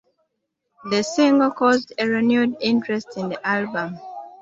[0.89, 3.99] The single caused a renewed interest in the album.